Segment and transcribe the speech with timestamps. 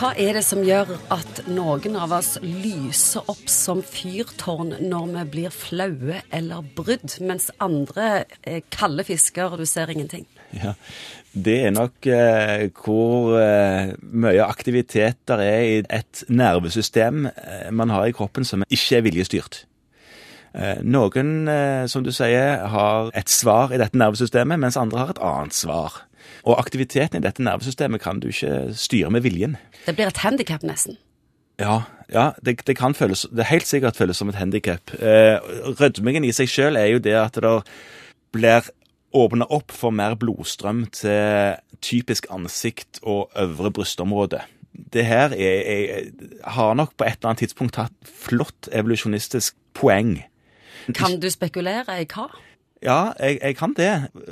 [0.00, 5.24] Hva er det som gjør at noen av oss lyser opp som fyrtårn når vi
[5.34, 8.06] blir flaue eller brydd, mens andre
[8.40, 10.24] er kalde fisker og du ser ingenting?
[10.56, 10.72] Ja,
[11.36, 17.92] Det er nok eh, hvor eh, mye aktivitet der er i et nervesystem eh, man
[17.92, 19.66] har i kroppen som ikke er viljestyrt.
[20.54, 25.12] Eh, noen, eh, som du sier, har et svar i dette nervesystemet, mens andre har
[25.14, 26.02] et annet svar.
[26.44, 29.56] Og aktiviteten i dette nervesystemet kan du ikke styre med viljen.
[29.86, 30.98] Det blir et handikap, nesten.
[31.60, 34.90] Ja, ja det, det, kan føles Det helt sikkert føles som et handikap.
[34.98, 35.38] Eh,
[35.78, 37.56] rødmingen i seg sjøl er jo det at det
[38.32, 38.70] blir
[39.12, 44.40] åpna opp for mer blodstrøm til typisk ansikt og øvre brystområde.
[44.72, 46.10] Det her er, er,
[46.46, 50.20] har nok på et eller annet tidspunkt hatt flott evolusjonistisk poeng.
[50.96, 52.28] Kan du spekulere i hva?
[52.80, 53.90] Ja, jeg, jeg kan det.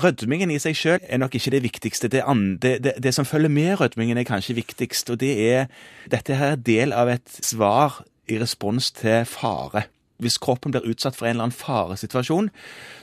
[0.00, 2.08] Rødmingen i seg sjøl er nok ikke det viktigste.
[2.08, 2.22] Det,
[2.62, 5.10] det, det, det, som følger med rødmingen, er kanskje viktigst.
[5.12, 5.66] Og det er
[6.10, 9.84] Dette her er del av et svar i respons til fare.
[10.20, 12.50] Hvis kroppen blir utsatt for en eller annen faresituasjon,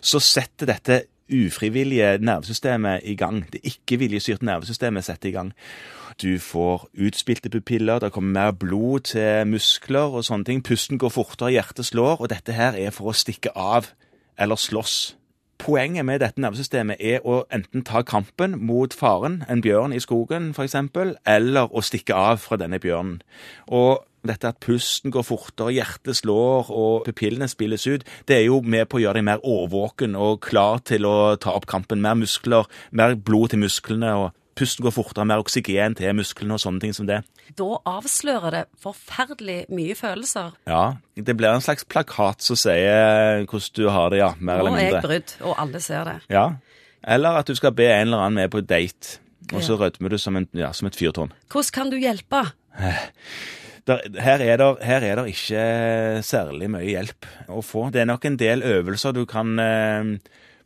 [0.00, 3.44] så setter dette ufrivillige nervesystemet i gang.
[3.52, 5.52] Det ikke-viljestyrte nervesystemet setter i gang.
[6.22, 10.64] Du får utspilte pupiller, det kommer mer blod til muskler og sånne ting.
[10.64, 13.90] Pusten går fortere, hjertet slår, og dette her er for å stikke av
[14.38, 15.16] eller slåss.
[15.58, 20.50] Poenget med dette nervesystemet er å enten ta kampen mot faren, en bjørn i skogen
[20.52, 20.76] f.eks.,
[21.26, 23.22] eller å stikke av fra denne bjørnen.
[23.66, 28.60] Og dette at pusten går fortere, hjertet slår og pupillene spilles ut, det er jo
[28.62, 32.02] med på å gjøre deg mer årvåken og klar til å ta opp kampen.
[32.04, 36.62] Mer muskler, mer blod til musklene, og pusten går fortere, mer oksygen til musklene og
[36.62, 37.20] sånne ting som det.
[37.58, 40.56] Da avslører det forferdelig mye følelser.
[40.68, 44.32] Ja, det blir en slags plakat som sier hvordan du har det, ja.
[44.38, 44.80] Mer eller mindre.
[44.80, 46.16] Nå er jeg brydd, og alle ser det.
[46.32, 46.46] Ja.
[47.06, 49.20] Eller at du skal be en eller annen med på date,
[49.52, 51.30] og så rødmer du som, en, ja, som et fyrtårn.
[51.52, 52.42] Hvordan kan du hjelpe?
[53.86, 57.86] Der, her, er det, her er der, ikke særlig mye hjelp å få.
[57.94, 60.16] Det er nok en del øvelser du kan eh,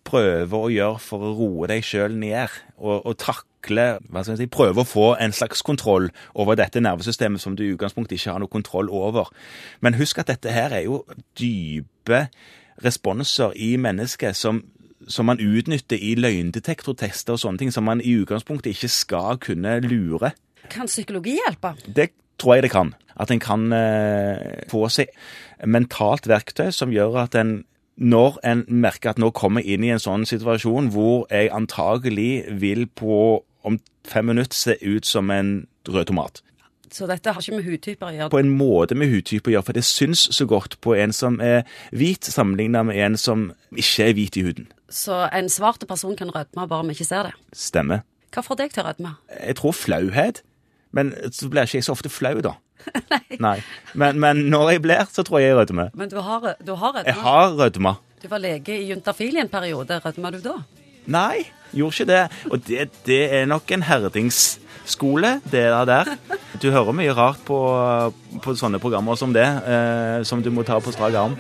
[0.09, 4.47] prøve å gjøre for å roe deg sjøl ned, og, og takle hva skal jeg
[4.47, 8.33] si, Prøve å få en slags kontroll over dette nervesystemet som du i utgangspunktet ikke
[8.33, 9.29] har noe kontroll over.
[9.85, 11.03] Men husk at dette her er jo
[11.39, 12.25] dype
[12.81, 14.65] responser i mennesket som
[15.09, 19.79] som man utnytter i løgndetektortester og sånne ting, som man i utgangspunktet ikke skal kunne
[19.85, 20.35] lure.
[20.71, 21.73] Kan psykologi hjelpe?
[21.87, 22.95] Det tror jeg det kan.
[23.21, 25.13] At en kan eh, få seg
[25.69, 27.61] mentalt verktøy som gjør at en
[28.01, 32.87] når en merker at nå kommer inn i en sånn situasjon hvor jeg antagelig vil
[32.97, 33.77] på om
[34.09, 36.41] fem minutter se ut som en rød tomat.
[36.91, 38.33] Så dette har ikke med hudtyper å gjøre?
[38.33, 41.39] På en måte med hudtyper å gjøre, for det syns så godt på en som
[41.45, 41.63] er
[41.95, 44.71] hvit, sammenlignet med en som ikke er hvit i huden.
[44.91, 47.37] Så en svart person kan rødme bare vi ikke ser det?
[47.55, 48.03] Stemmer.
[48.35, 49.15] Hva får deg til å rødme?
[49.37, 50.43] Jeg tror flauhet.
[50.97, 52.57] Men så blir ikke jeg så ofte flau, da.
[53.13, 53.39] Nei.
[53.41, 53.57] Nei.
[53.95, 55.91] Men, men, når jeg blir, så tror jeg jeg rødmer.
[55.95, 57.07] Men du har, du har rødma?
[57.07, 57.95] Jeg har rødma.
[58.21, 60.01] Du var lege i juntafil i en periode.
[60.05, 60.57] Rødma du da?
[61.11, 62.25] Nei, gjorde ikke det.
[62.51, 66.15] Og det, det er nok en herdingsskole, det der.
[66.63, 67.61] Du hører mye rart på,
[68.43, 71.39] på sånne programmer som det, eh, som du må ta på strak arm.